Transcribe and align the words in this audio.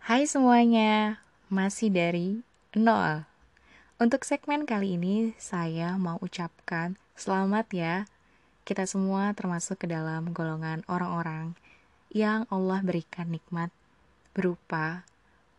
Hai 0.00 0.24
semuanya, 0.24 1.20
masih 1.52 1.92
dari 1.92 2.40
nol. 2.72 3.28
Untuk 4.00 4.24
segmen 4.24 4.64
kali 4.64 4.96
ini, 4.96 5.36
saya 5.36 6.00
mau 6.00 6.16
ucapkan 6.24 6.96
selamat 7.20 7.66
ya. 7.76 7.96
Kita 8.64 8.88
semua 8.88 9.36
termasuk 9.36 9.84
ke 9.84 9.92
dalam 9.92 10.32
golongan 10.32 10.88
orang-orang 10.88 11.52
yang 12.08 12.48
Allah 12.48 12.80
berikan 12.80 13.28
nikmat 13.28 13.68
berupa 14.32 15.04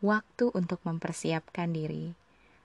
waktu 0.01 0.49
untuk 0.57 0.81
mempersiapkan 0.89 1.69
diri. 1.69 2.17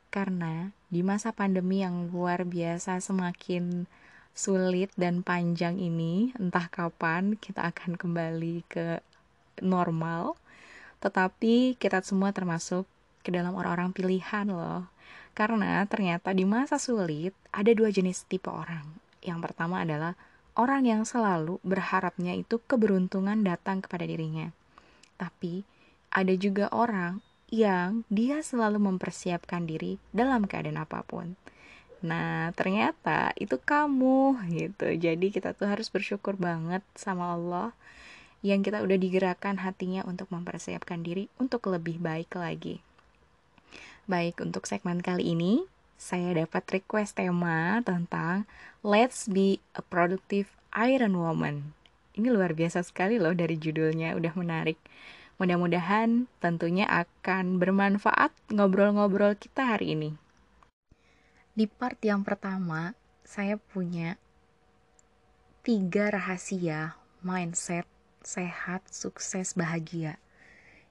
Karena 0.08 0.72
di 0.88 1.04
masa 1.04 1.36
pandemi 1.36 1.84
yang 1.84 2.08
luar 2.08 2.48
biasa 2.48 3.04
semakin 3.04 3.84
sulit 4.32 4.88
dan 4.96 5.20
panjang 5.20 5.77
ini, 5.77 6.32
entah 6.40 6.72
kapan 6.72 7.36
kita 7.36 7.68
akan 7.68 8.00
kembali 8.00 8.64
ke 8.64 9.04
normal 9.61 10.40
tetapi 11.00 11.76
kita 11.76 12.00
semua 12.02 12.32
termasuk 12.32 12.88
ke 13.27 13.34
dalam 13.34 13.52
orang-orang 13.59 13.91
pilihan 13.91 14.46
loh. 14.46 14.87
Karena 15.37 15.84
ternyata 15.84 16.32
di 16.32 16.48
masa 16.48 16.80
sulit 16.80 17.37
ada 17.52 17.68
dua 17.74 17.92
jenis 17.92 18.24
tipe 18.24 18.48
orang. 18.48 18.87
Yang 19.20 19.51
pertama 19.51 19.84
adalah 19.84 20.16
orang 20.56 20.88
yang 20.88 21.02
selalu 21.04 21.60
berharapnya 21.60 22.32
itu 22.32 22.62
keberuntungan 22.64 23.45
datang 23.45 23.84
kepada 23.84 24.09
dirinya. 24.09 24.48
Tapi 25.20 25.66
ada 26.14 26.32
juga 26.38 26.73
orang 26.73 27.20
yang 27.52 28.02
dia 28.09 28.40
selalu 28.40 28.80
mempersiapkan 28.80 29.68
diri 29.68 30.01
dalam 30.10 30.48
keadaan 30.48 30.80
apa 30.80 31.04
pun. 31.04 31.37
Nah, 32.06 32.52
ternyata 32.54 33.37
itu 33.37 33.60
kamu 33.60 34.40
gitu. 34.52 34.88
Jadi 34.96 35.32
kita 35.34 35.52
tuh 35.52 35.68
harus 35.68 35.92
bersyukur 35.92 36.37
banget 36.37 36.80
sama 36.96 37.34
Allah 37.37 37.70
yang 38.46 38.62
kita 38.62 38.78
udah 38.78 38.95
digerakkan 38.95 39.59
hatinya 39.59 40.06
untuk 40.06 40.30
mempersiapkan 40.30 41.02
diri 41.02 41.27
untuk 41.42 41.66
lebih 41.66 41.98
baik 41.98 42.38
lagi. 42.38 42.78
Baik, 44.06 44.38
untuk 44.38 44.71
segmen 44.71 45.02
kali 45.02 45.34
ini, 45.34 45.66
saya 45.98 46.30
dapat 46.30 46.62
request 46.71 47.18
tema 47.18 47.82
tentang 47.82 48.46
Let's 48.87 49.26
Be 49.26 49.59
a 49.74 49.82
Productive 49.82 50.46
Iron 50.79 51.18
Woman. 51.18 51.74
Ini 52.15 52.30
luar 52.30 52.54
biasa 52.54 52.87
sekali 52.87 53.18
loh 53.18 53.34
dari 53.34 53.59
judulnya, 53.59 54.15
udah 54.15 54.32
menarik. 54.38 54.78
Mudah-mudahan 55.43 56.30
tentunya 56.38 56.87
akan 56.87 57.59
bermanfaat 57.59 58.30
ngobrol-ngobrol 58.54 59.34
kita 59.37 59.74
hari 59.74 59.99
ini. 59.99 60.10
Di 61.56 61.66
part 61.66 61.99
yang 62.04 62.23
pertama, 62.23 62.95
saya 63.26 63.59
punya 63.59 64.21
tiga 65.66 66.15
rahasia 66.15 66.94
mindset 67.26 67.96
sehat, 68.27 68.82
sukses, 68.91 69.55
bahagia. 69.55 70.19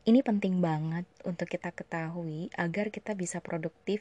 Ini 0.07 0.23
penting 0.23 0.63
banget 0.63 1.03
untuk 1.27 1.51
kita 1.51 1.75
ketahui 1.75 2.47
agar 2.55 2.87
kita 2.95 3.11
bisa 3.11 3.43
produktif 3.43 3.99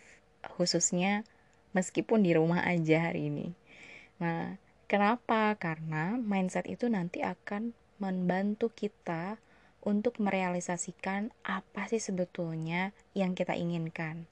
khususnya 0.55 1.27
meskipun 1.75 2.23
di 2.23 2.31
rumah 2.39 2.63
aja 2.63 3.11
hari 3.11 3.35
ini. 3.35 3.49
Nah, 4.23 4.55
kenapa? 4.87 5.59
Karena 5.59 6.15
mindset 6.15 6.71
itu 6.71 6.87
nanti 6.87 7.27
akan 7.27 7.75
membantu 7.99 8.71
kita 8.71 9.43
untuk 9.83 10.23
merealisasikan 10.23 11.35
apa 11.43 11.91
sih 11.91 11.99
sebetulnya 11.99 12.95
yang 13.19 13.35
kita 13.35 13.59
inginkan. 13.59 14.31